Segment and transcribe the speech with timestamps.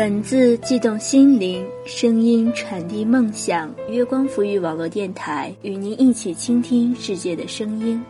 [0.00, 3.70] 文字悸动心灵，声音传递梦想。
[3.90, 8.02] 月光浮育网络电台与您一起倾听世界的声音。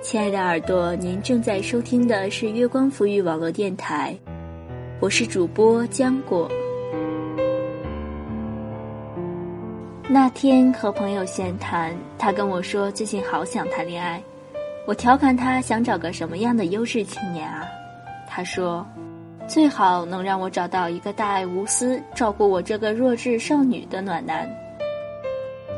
[0.00, 4.16] 亲爱的耳朵，您正在收听的是月光浮育网络电台，
[4.98, 6.50] 我是主播浆果。
[10.08, 14.22] 那天和朋友闲谈，他跟我说最近好想谈恋爱。
[14.86, 17.66] 我调侃他想找个什么样的优质青年啊？
[18.26, 18.82] 他说。
[19.46, 24.48] 最好能让我找到一个大爱无私、照顾我这个弱智少女的暖男。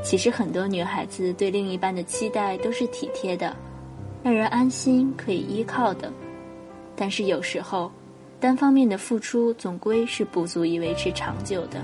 [0.02, 3.54] 其实很多女孩子对另一半的期待都是体贴的，
[4.22, 6.12] 让人安心可以依靠的。
[6.94, 7.90] 但是有时候，
[8.38, 11.80] 单方面的付出总归是不足以维持长久的。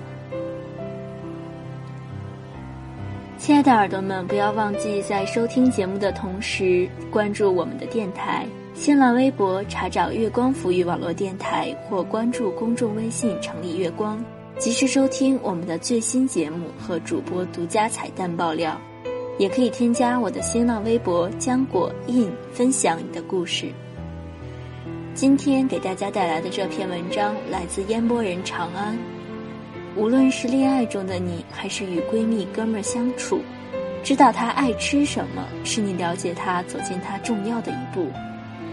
[3.37, 8.47] 亲爱的耳朵们，不要忘记在收听节目的同时关注我们的电台。
[8.75, 14.25] 新浪微博查找“月光抚育网络电台”或关注公众微信“城里月光”，
[14.59, 18.81] 及时收听我们的最新节目和主播独家彩蛋爆料。
[19.39, 23.71] 也可以添加我的新浪微博“浆果印”，分享你的故事。
[25.15, 28.97] 今天给大家带来的这篇文章来自烟波人长安。
[29.97, 33.41] 无论是恋爱中的你，还是与闺蜜哥们儿相处，
[34.03, 38.11] 知道她爱吃什么，是你了解她、走进她重要的一步。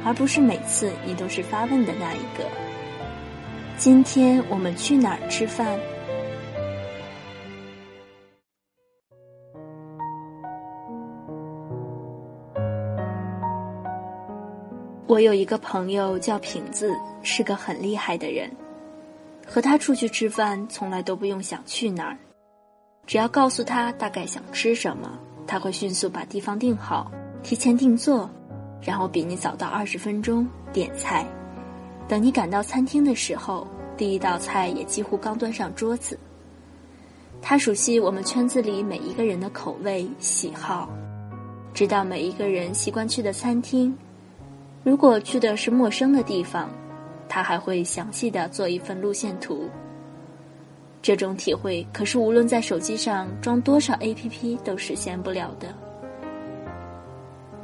[0.06, 2.46] 而不是每次你都是发问的那一个。
[3.78, 5.80] 今天我们去哪儿吃饭？
[15.08, 18.50] 我有一个朋友叫瓶子，是个很厉害的人。
[19.46, 22.18] 和他出去吃饭，从来都不用想去哪儿，
[23.08, 28.30] 只要告诉他大概想吃什么，他会迅速把地方定好，提前定做。
[28.82, 31.26] 然后比你早到二十分钟点菜，
[32.08, 33.68] 等你赶到餐厅的时候，
[33.98, 36.18] 第一道菜也几乎刚端上桌子。
[37.42, 40.90] 他熟悉我们圈子里每一个人的口味喜好，
[41.74, 43.96] 知道每一个人习惯去的餐厅。
[44.84, 46.70] 如果去的是陌生的地方，
[47.28, 49.70] 他还会详细的做一份路线图。
[51.02, 55.74] 这种体会可是无论在手机上装多少 APP 都实现不了的。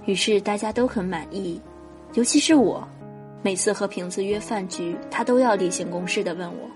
[0.05, 1.59] 于是大家都很满意，
[2.13, 2.87] 尤其是我。
[3.41, 6.67] 每次和瓶子约饭局，他都要例行公事的问我：“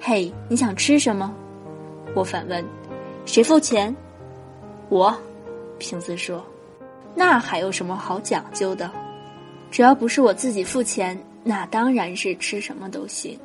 [0.00, 1.30] 嘿，你想吃什么？”
[2.16, 2.64] 我反问
[3.26, 3.94] ：“谁付钱？”
[4.88, 5.14] 我，
[5.78, 6.42] 瓶子说
[7.14, 8.90] ：“那还有什么好讲究的？
[9.70, 13.38] 只要不是我自己付钱，那当然是吃什么都行。”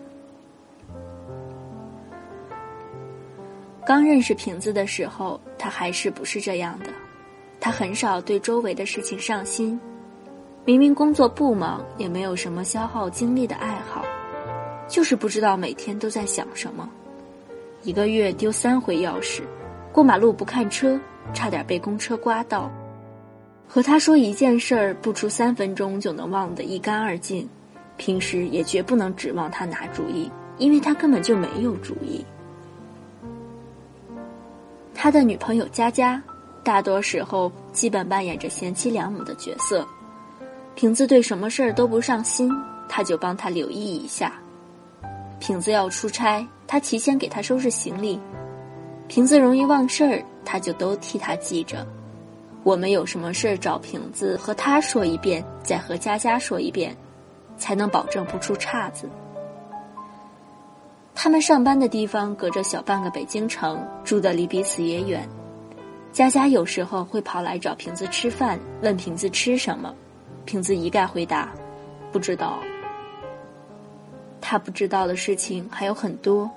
[3.86, 6.86] 刚认识瓶子的时候，他还是不是这样的。
[7.66, 9.80] 他很少对周围的事情上心，
[10.66, 14.06] 明明工作不忙，也没有什么消耗精力的爱好，
[14.88, 16.88] 就是不知道每天都在想什么。
[17.82, 19.42] 一个月丢三回钥匙，
[19.92, 21.00] 过马路不看车，
[21.34, 22.72] 差点被公车刮到。
[23.68, 27.50] 和他说一件事儿，不出三分钟就能忘得一干二净。
[27.98, 32.24] 平时也绝不能指望他拿主意，因为他根本就没有主意。
[34.94, 36.22] 他的女朋友佳佳。
[36.66, 39.88] 大多时候，基本扮演着贤妻良母的角色。
[40.74, 42.52] 瓶子对什么事儿都不上心，
[42.90, 44.34] 他就帮他留意一下。
[45.40, 48.20] 瓶子要出差，他提前给他收拾行李。
[49.08, 51.86] 瓶子容易忘事儿，他就都替他记着。
[52.64, 56.98] 我们有什么事儿找瓶子，和他说一遍，再和佳佳说一遍，
[57.60, 59.08] 才能保证不出岔子。
[61.14, 65.30] 他们上班的地方隔着小半个北京城，住的离彼此也远。
[66.16, 69.94] 佳佳有时候会跑来找瓶子吃饭，问瓶子吃什么，
[70.46, 71.52] 瓶子一概回答
[72.10, 72.58] 不知道。
[74.40, 76.50] 他不知道的事情还有很多，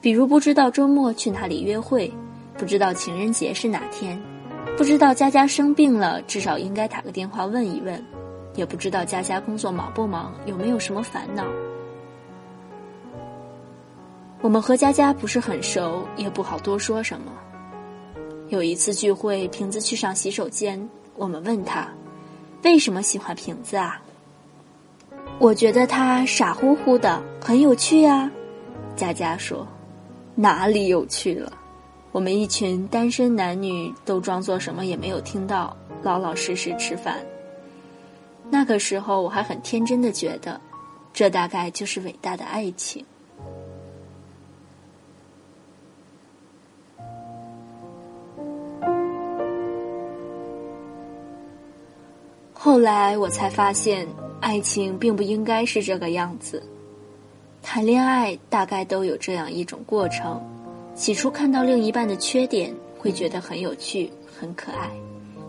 [0.00, 2.08] 比如不知道周末去哪里约会，
[2.56, 4.16] 不知道情人节是哪天，
[4.76, 8.00] 不知道佳佳生病了至少应该打个电话问一问，
[8.54, 11.44] 也不知道佳佳工作忙不忙，有没有什么烦恼。
[14.40, 17.32] 我们和佳佳不是很熟，也不好多说什么。
[18.50, 21.88] 有一次聚会，瓶子去上洗手间，我们问他，
[22.64, 24.02] 为什么喜欢瓶子啊？
[25.38, 28.28] 我觉得他傻乎乎的，很有趣啊。
[28.96, 29.64] 佳佳说，
[30.34, 31.52] 哪里有趣了？
[32.10, 37.24] 我们一群单身男女都装作什么也没有听到，老老实实吃饭。
[38.50, 40.60] 那个时候我还很天真的觉得，
[41.12, 43.06] 这大概就是伟大的爱情。
[52.62, 54.06] 后来我才发现，
[54.38, 56.62] 爱情并不应该是这个样子。
[57.62, 60.38] 谈恋爱大概都有这样一种过程：
[60.94, 64.90] 起初看到另一半的缺点，会觉得很有趣、很可爱；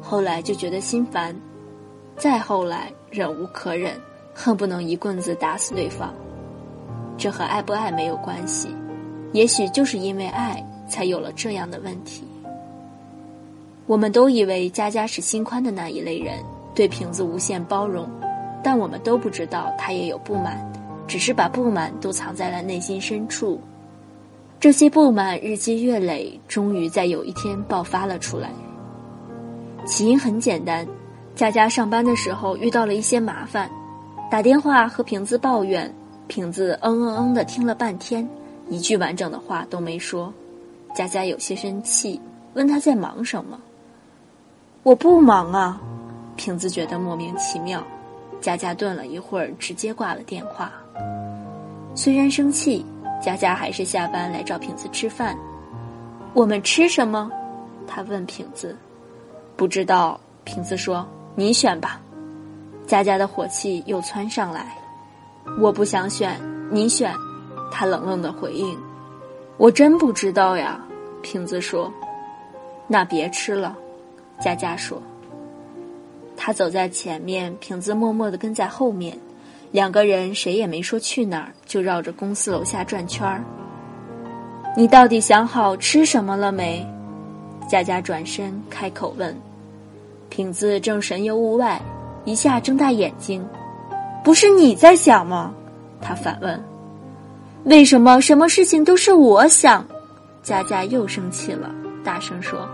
[0.01, 1.35] 后来就觉得心烦；
[2.15, 3.99] 再后来忍无可忍，
[4.33, 6.13] 恨不能一棍子打死对方。
[7.17, 8.69] 这和爱不爱没有关系，
[9.33, 12.23] 也许就是因为爱，才有了这样的问题。
[13.85, 16.39] 我们都以为佳佳是心宽的那一类人，
[16.73, 18.07] 对瓶子无限包容，
[18.63, 20.59] 但我们都不知道他也有不满，
[21.07, 23.59] 只是把不满都藏在了内心深处。
[24.59, 28.50] 这些不满日积月累，终于在有一天爆发了出来。
[29.85, 30.88] 起因很简单，
[31.35, 33.69] 佳佳上班的时候遇到了一些麻烦，
[34.29, 35.91] 打电话和瓶子抱怨，
[36.27, 38.27] 瓶子嗯嗯嗯的听了半天，
[38.69, 40.31] 一句完整的话都没说。
[40.94, 42.21] 佳佳有些生气，
[42.53, 43.59] 问他在忙什么。
[44.83, 45.81] 我不忙啊，
[46.43, 47.83] 瓶子觉得莫名其妙。
[48.41, 50.71] 佳佳顿了一会儿，直接挂了电话。
[51.93, 52.83] 虽然生气，
[53.23, 55.38] 佳佳还是下班来找瓶子吃饭。
[56.33, 57.29] 我们吃什么？
[57.85, 58.75] 他问瓶子。
[59.55, 61.07] 不知道，瓶子说
[61.38, 62.01] ：“你选吧。”
[62.87, 64.75] 佳佳的火气又窜上来。
[65.59, 66.41] 我不想选，
[66.71, 67.13] 你选。
[67.71, 68.75] 他冷冷的回应。
[69.57, 70.83] 我真不知道呀，
[71.21, 71.94] 瓶子说。
[72.87, 73.77] 那别吃了。
[74.39, 74.99] 佳佳说
[76.36, 79.18] ：“他走在前面，瓶子默默的跟在后面，
[79.72, 83.44] 两个人谁也没说去哪儿，就绕着公司楼下转圈儿。
[84.75, 86.86] 你到底想好吃什么了没？”
[87.69, 89.36] 佳佳转身开口问。
[90.30, 91.81] 瓶子正神游物外，
[92.25, 93.45] 一下睁大眼睛
[94.24, 95.54] ：“不是你在想吗？”
[96.01, 96.63] 他反问
[97.66, 99.86] ：“为什么什么事情都是我想？”
[100.42, 101.69] 佳佳又生气了，
[102.04, 102.68] 大声说。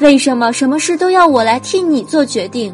[0.00, 2.72] 为什么什么事都要我来替你做决定？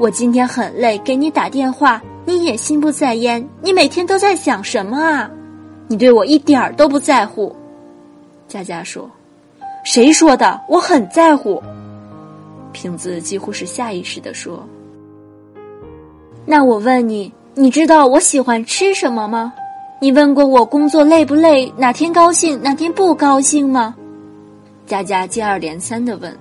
[0.00, 3.46] 我今天很累，给你打电话，你也心不在焉。
[3.60, 5.30] 你每天都在想什么啊？
[5.88, 7.54] 你对我一点儿都不在乎。
[8.48, 9.10] 佳佳说
[9.84, 10.58] ：“谁说的？
[10.70, 11.62] 我很在乎。”
[12.72, 14.66] 瓶子几乎是下意识的说
[16.46, 19.52] ：“那我问你，你知道我喜欢吃什么吗？
[20.00, 23.94] 你问过我工作累不累，哪天高兴，哪天不高兴吗？”
[24.88, 26.34] 佳佳接二连三的问：“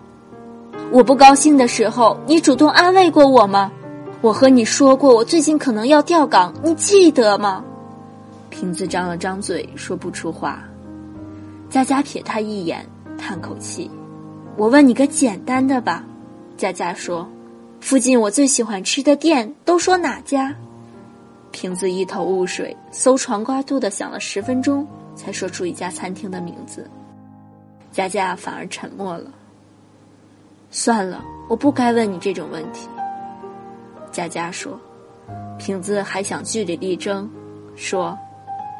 [0.92, 3.72] 我不高兴的时候，你主动安慰过我吗？
[4.22, 7.64] 我和你说过我最近可能要调岗，你记得吗？”
[8.50, 10.64] 瓶子张了张嘴，说不出话。
[11.70, 12.86] 佳佳瞥他一眼，
[13.18, 13.90] 叹口气
[14.58, 16.04] ：“我问你个简单的吧。”
[16.58, 17.30] 佳佳说
[17.80, 20.54] ：“附近我最喜欢吃的店，都说哪家？”
[21.52, 24.86] 瓶子一头雾水，搜肠刮肚的想了十分钟，
[25.16, 26.90] 才说出一家餐厅的名字。
[27.92, 29.32] 佳佳反而沉默了。
[30.72, 32.88] 算了，我不该问你这种问题。
[34.12, 34.80] 佳佳说
[35.58, 37.30] ：“瓶子还想据理力争，
[37.76, 38.18] 说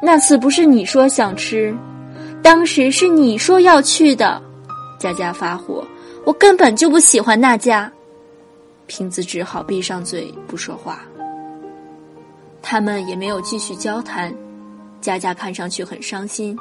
[0.02, 1.74] 那次不是你说想吃，
[2.42, 4.40] 当时是你说要去的。”
[4.98, 5.84] 佳佳发火
[6.24, 7.90] ：“我根本就不喜欢那家。”
[8.86, 11.00] 瓶子只好闭上嘴不说话。
[12.62, 14.34] 他们也没有继续交谈。
[15.00, 16.56] 佳佳看上去很伤心。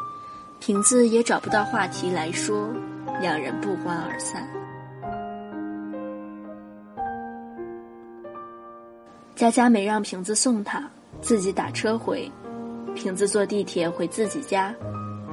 [0.59, 2.69] 瓶子也找不到话题来说，
[3.21, 4.47] 两人不欢而散。
[9.39, 10.83] 佳佳没让瓶子送她，
[11.21, 12.29] 自己打车回。
[12.93, 14.75] 瓶子坐地铁回自己家，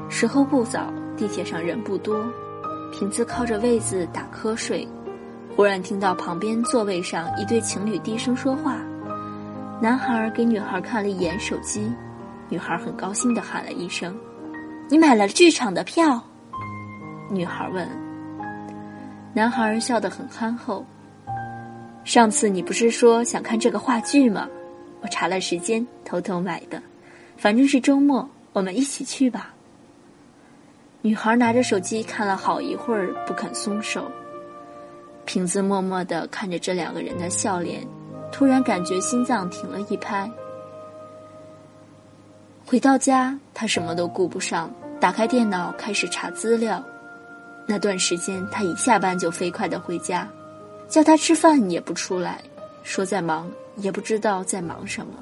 [0.08, 2.24] 时候不早，地铁上人不多。
[2.92, 4.86] 瓶子靠着位子打瞌睡，
[5.56, 8.76] 忽然听到旁边座位上一对情侣低声说话。
[9.82, 11.90] 男孩给女孩看了一眼手机，
[12.48, 14.16] 女孩很高兴的喊了一声。
[14.88, 16.22] 你买了剧场的票？
[17.28, 17.88] 女孩问。
[19.34, 20.86] 男孩笑得很憨厚。
[22.06, 24.48] 上次你不是说想看这个话剧吗？
[25.00, 26.80] 我查了时间，偷偷买的。
[27.36, 29.52] 反正是周末，我们一起去吧。
[31.02, 34.08] 女孩拿着手机看了好一会儿，不肯松手。
[35.24, 37.84] 瓶子默默的看着这两个人的笑脸，
[38.30, 40.30] 突然感觉心脏停了一拍。
[42.64, 46.80] 回到家，他什么都顾不上，打开电脑开始查资料。
[47.66, 50.28] 那段时间，他一下班就飞快的回家，
[50.88, 52.40] 叫他吃饭也不出来，
[52.82, 55.12] 说在忙，也不知道在忙什么。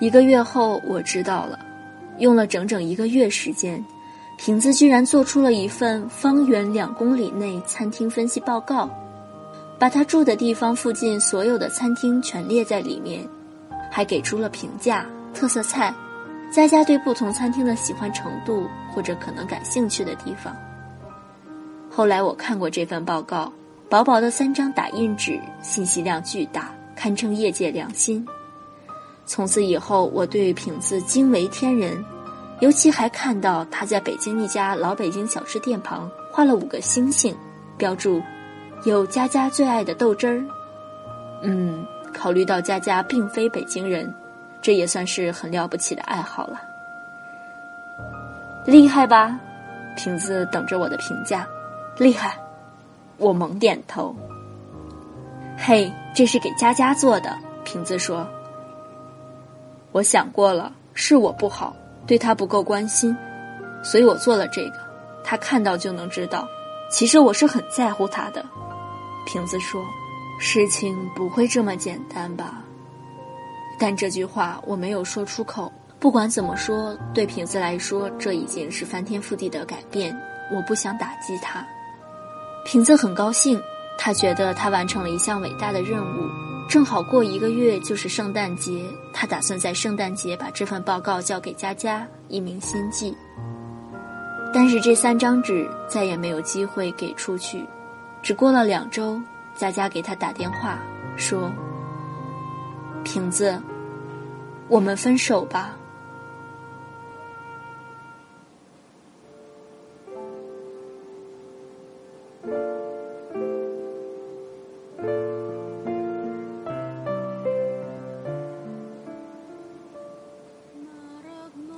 [0.00, 1.58] 一个月后，我知道了，
[2.18, 3.84] 用了整整一个月时间，
[4.36, 8.88] 瓶子居然做出了一份方圆两公里内餐厅分析报告，
[9.78, 13.26] 把他住的地方附近所有的餐厅全列在里面。
[13.90, 15.92] 还给出了评价、特色菜、
[16.52, 20.54] 佳佳对不同餐厅的喜欢程度或者可能感兴趣的地方。
[21.98, 23.52] 后来我看过这份报告，
[23.88, 28.24] 薄薄的三张打印纸，信息量巨大，堪称业界良心。
[29.26, 32.00] 从此以后，我对瓶子惊为天人，
[32.60, 37.36] 尤其还看到他在北京一家老北京小吃店旁画了五个星星，
[37.76, 38.22] 标注
[38.84, 40.40] 有佳佳最爱的豆汁儿。
[41.42, 44.14] 嗯，考虑到佳佳并非北京人，
[44.62, 46.60] 这也算是很了不起的爱好了。
[48.64, 49.36] 厉害吧？
[49.96, 51.44] 瓶子等着我的评价。
[51.98, 52.38] 厉害，
[53.16, 54.14] 我猛点头。
[55.56, 57.36] 嘿，这是给佳佳做的。
[57.64, 58.26] 瓶子说。
[59.90, 61.74] 我想过了，是我不好，
[62.06, 63.16] 对他不够关心，
[63.82, 64.74] 所以我做了这个。
[65.24, 66.46] 他看到就能知道，
[66.88, 68.44] 其实我是很在乎他的。
[69.26, 69.84] 瓶子说
[70.38, 72.62] ：“事情不会这么简单吧？”
[73.76, 75.72] 但这句话我没有说出口。
[75.98, 80.16] 不管怎么说，对瓶子来说，这已经是翻天覆地的改变。
[80.50, 81.66] 我不想打击他。
[82.64, 83.60] 瓶子很高兴，
[83.96, 86.28] 他觉得他完成了一项伟大的任务。
[86.68, 93.16] 正好过一个月就是圣诞节，他打算在圣诞节把这份报告交给佳佳，一名心计。
[94.52, 97.64] 但是这三张纸再也没有机会给出去。
[98.22, 99.18] 只过了两周，
[99.56, 100.78] 佳佳给他打电话
[101.16, 101.50] 说
[103.02, 103.58] ：“瓶子，
[104.68, 105.74] 我们分手吧。”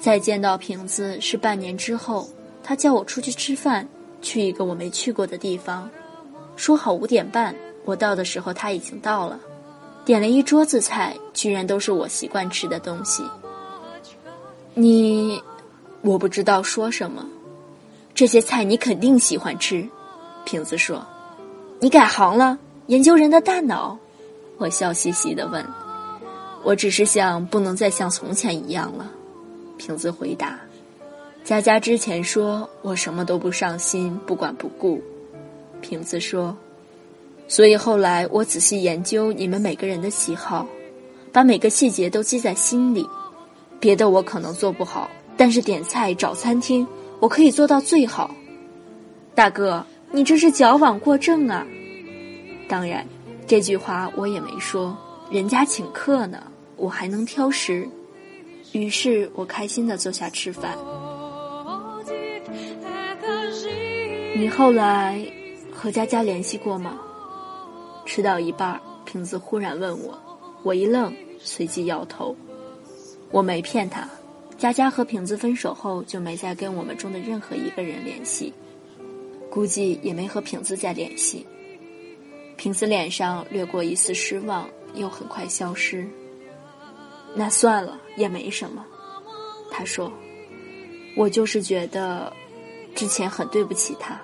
[0.01, 2.27] 再见到瓶子是半年之后，
[2.65, 3.87] 他叫我出去吃饭，
[4.23, 5.89] 去一个我没去过的地方，
[6.57, 7.55] 说好五点半。
[7.85, 9.39] 我到的时候他已经到了，
[10.05, 13.23] 点了一桌子菜，居然都是我习惯吃的东西。
[14.73, 15.43] 你，
[16.01, 17.27] 我不知道说什么，
[18.15, 19.87] 这些菜你肯定喜欢吃。
[20.47, 21.07] 瓶子说
[21.79, 23.99] ：“你改行了，研究人的大脑。”
[24.57, 25.63] 我笑嘻嘻的问
[26.65, 29.11] ：“我只是想不能再像从前一样了。”
[29.81, 30.61] 瓶子回答
[31.43, 35.03] ：“佳佳之前说我什么都不上心，不管不顾。”
[35.81, 36.55] 瓶子说
[37.49, 40.67] ：“所以后来我仔细研究你们每个人的喜好，
[41.33, 43.09] 把每个细节都记在心里。
[43.81, 46.87] 别的我可能做不好，但是点菜找餐厅
[47.19, 48.31] 我可以做到最好。”
[49.35, 51.67] 大哥，你这是矫枉过正啊！
[52.69, 53.07] 当然，
[53.47, 54.95] 这句话我也没说，
[55.31, 56.43] 人家请客呢，
[56.77, 57.89] 我还能挑食。
[58.73, 60.77] 于是我开心的坐下吃饭。
[64.37, 65.25] 你后来
[65.73, 66.99] 和佳佳联系过吗？
[68.07, 70.19] 吃到一半，瓶子忽然问我，
[70.63, 72.35] 我一愣，随即摇头。
[73.31, 74.09] 我没骗他，
[74.59, 78.53] 佳佳和瓶子分手后就没再跟我们中的任何一个人联系，
[79.51, 81.47] 估计也没和瓶子再联系。
[82.57, 86.07] 瓶子脸上掠过一丝失望，又很快消失。
[87.35, 88.85] 那算了，也没什么。
[89.71, 90.13] 他说
[91.17, 92.33] ：“我就是觉得，
[92.95, 94.21] 之前很对不起他。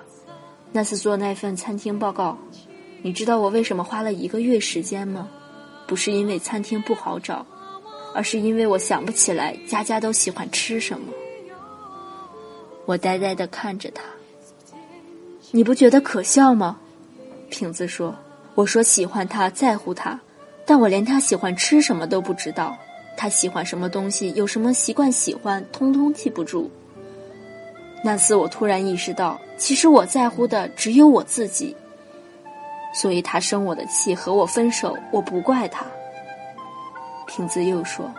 [0.73, 2.37] 那次做那份餐厅报告，
[3.01, 5.29] 你知道我为什么花了一个月时间吗？
[5.87, 7.45] 不是因为餐厅不好找，
[8.13, 11.13] 而是因为我想不起来家家都喜欢吃什么。”
[12.85, 14.03] 我呆呆的看着他。
[15.51, 16.77] 你不觉得可笑吗？
[17.49, 18.13] 瓶子说
[18.53, 20.19] ：“我说喜欢他，在乎他，
[20.65, 22.77] 但我连他喜欢吃什么都不知道。”
[23.17, 26.69] 他喜欢什么东西，有什么习惯喜欢，通通记不住。
[28.03, 31.75] 那次我突然意识到，其实我在乎的只有我自己。
[32.93, 35.85] 所以他生我的气，和我分手，我不怪他。
[37.25, 38.09] 瓶子又说：“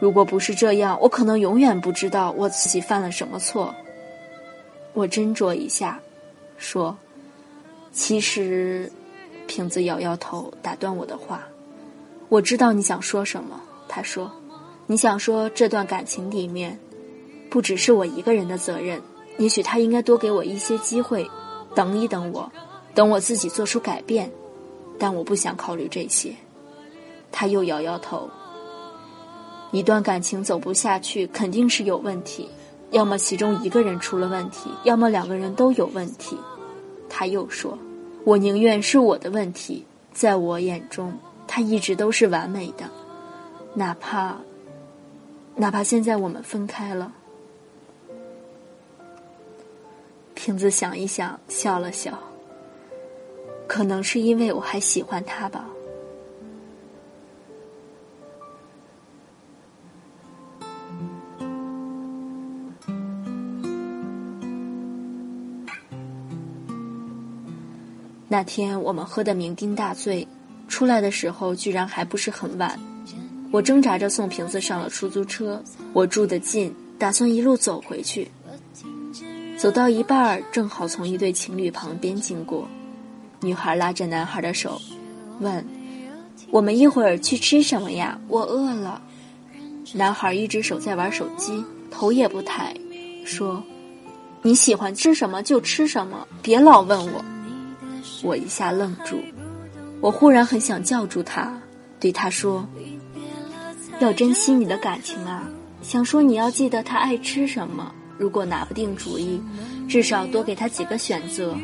[0.00, 3.74] 如果不是这样，我可能永远不知道我自己犯了什么错。”
[4.94, 5.98] 我斟酌一下，
[6.56, 6.96] 说
[7.90, 8.90] ：“其实……”
[9.46, 11.46] 瓶子摇摇头，打断我的话
[12.30, 13.60] ：“我知道你想说什么。”
[13.94, 14.28] 他说
[14.88, 16.76] ：“你想说这段感情里面，
[17.48, 19.00] 不只是我一个人的责任。
[19.38, 21.24] 也许他应该多给我一些机会，
[21.76, 22.50] 等一等我，
[22.92, 24.28] 等我自己做出改变。
[24.98, 26.34] 但我不想考虑这些。”
[27.30, 28.28] 他又摇摇头。
[29.70, 32.50] 一段感情走不下去，肯定是有问题，
[32.90, 36.36] 要么其中一个人出了问题，要么两个人都有问题。
[37.08, 37.78] 他又说
[38.26, 42.90] ：“我宁愿是我的问题，在我眼中，他一直都是完美的。”
[43.74, 44.36] 哪怕，
[45.56, 47.12] 哪怕现在我们分开了，
[50.34, 52.16] 瓶子想一想，笑了笑。
[53.66, 55.66] 可能是因为我还喜欢他吧。
[68.28, 70.26] 那天我们喝得酩酊大醉，
[70.68, 72.93] 出来的时候居然还不是很晚。
[73.54, 75.62] 我挣扎着送瓶子上了出租车。
[75.92, 78.28] 我住得近，打算一路走回去。
[79.56, 82.66] 走到一半儿，正好从一对情侣旁边经过，
[83.40, 84.82] 女孩拉着男孩的手，
[85.38, 85.64] 问
[86.50, 88.18] ：“我们一会儿去吃什么呀？
[88.26, 89.00] 我饿了。”
[89.94, 92.74] 男孩一只手在玩手机，头也不抬，
[93.24, 93.62] 说
[94.42, 97.24] ：“你喜欢吃什么就吃什么，别老问我。”
[98.24, 99.20] 我一下愣住，
[100.00, 101.56] 我忽然很想叫住他，
[102.00, 102.66] 对他说
[104.00, 105.48] ：“要珍惜你的感情啊！
[105.82, 109.40] 想说你要记得他爱吃什么，如果拿不定主意，
[109.88, 111.56] 至少多给他几个选择。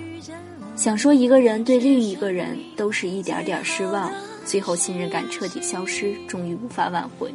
[0.76, 4.10] 想说一个人对另一个人都是一点点失望，
[4.44, 7.32] 最后信任感彻底消失，终于无法挽回。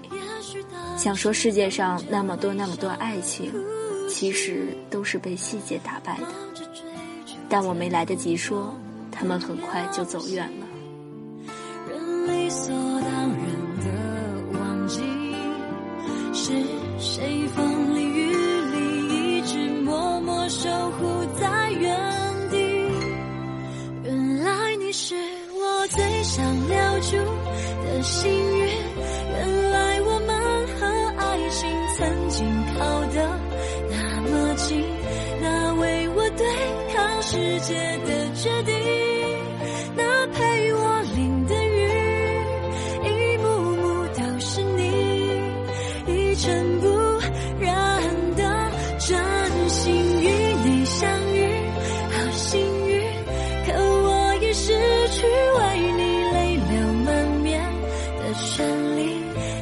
[0.97, 3.51] 想说世界上那么多那么多爱情，
[4.09, 6.27] 其实都是被细节打败的，
[7.47, 8.73] 但我没来得及说。”
[9.17, 10.67] 他们很快就走远了。
[11.87, 13.39] 人理所当然，
[16.45, 16.51] 是
[16.99, 21.89] 谁风里雨里一直默默守护在原
[22.51, 22.57] 地。
[24.03, 27.17] 原来你是我最想留住
[27.83, 28.67] 的幸运，
[29.31, 30.85] 原来我们和
[31.17, 32.45] 爱情曾经
[32.77, 33.39] 靠得
[33.89, 34.85] 那么近，
[35.41, 36.45] 那为我对
[36.93, 37.73] 抗世界
[38.05, 38.84] 的决定。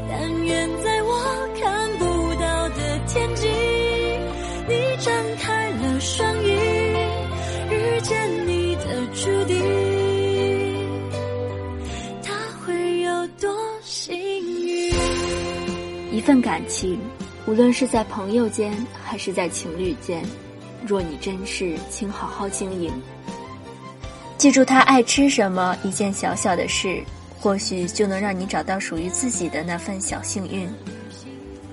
[0.10, 2.06] 但愿在我看不
[2.36, 3.48] 到的天际，
[4.68, 6.50] 你张开了双翼，
[7.70, 9.54] 遇见你的注定。
[12.24, 12.34] 他
[12.66, 13.50] 会有多
[13.84, 14.94] 幸运？
[16.12, 17.00] 一份感情，
[17.46, 20.24] 无论是在朋友间，还是在情侣间，
[20.86, 22.92] 若你珍视，请好好经营。
[24.38, 27.02] 记住他爱吃什么，一件小小的事。
[27.43, 30.65] 或许就能让你找到属于自己的那份小幸运。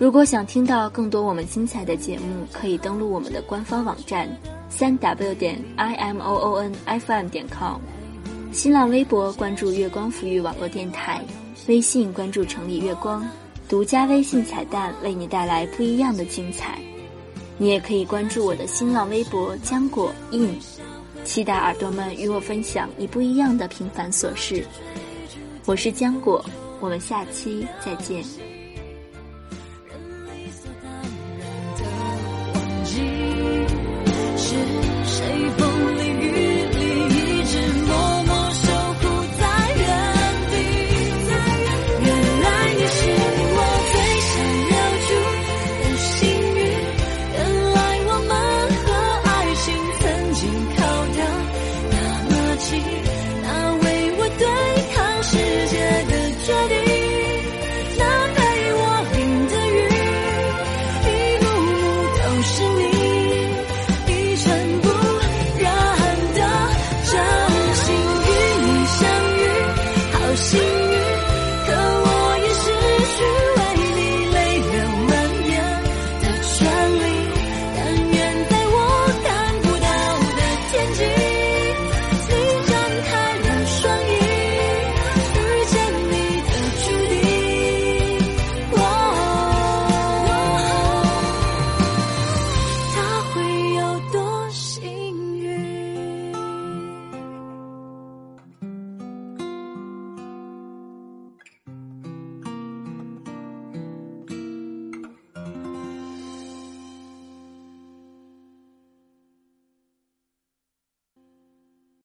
[0.00, 4.28] 如果想听到更多我们精彩的节目，可以登录我们的官方网站
[4.68, 7.78] 三 w 点 i m o o n f m 点 com，
[8.50, 11.22] 新浪微博关注月光抚育网络电台，
[11.68, 13.24] 微信关注城里月光。
[13.68, 16.80] 独家微信彩蛋为你带来不一样的精彩，
[17.59, 20.52] 你也可以关注我的新浪微博“浆果印”，
[21.22, 24.66] 期待耳朵们与我分享你不一样的平凡琐事。
[25.70, 26.44] 我是浆果，
[26.80, 28.24] 我们下期再见。